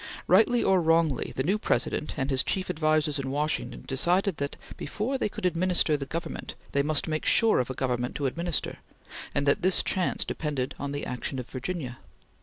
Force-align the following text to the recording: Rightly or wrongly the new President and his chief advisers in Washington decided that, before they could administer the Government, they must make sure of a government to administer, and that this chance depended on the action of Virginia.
Rightly 0.25 0.63
or 0.63 0.81
wrongly 0.81 1.31
the 1.35 1.43
new 1.43 1.59
President 1.59 2.15
and 2.17 2.31
his 2.31 2.41
chief 2.41 2.71
advisers 2.71 3.19
in 3.19 3.29
Washington 3.29 3.83
decided 3.85 4.37
that, 4.37 4.57
before 4.75 5.19
they 5.19 5.29
could 5.29 5.45
administer 5.45 5.95
the 5.95 6.07
Government, 6.07 6.55
they 6.71 6.81
must 6.81 7.07
make 7.07 7.23
sure 7.23 7.59
of 7.59 7.69
a 7.69 7.75
government 7.75 8.15
to 8.15 8.25
administer, 8.25 8.79
and 9.35 9.45
that 9.45 9.61
this 9.61 9.83
chance 9.83 10.25
depended 10.25 10.73
on 10.79 10.91
the 10.91 11.05
action 11.05 11.37
of 11.37 11.47
Virginia. 11.51 11.99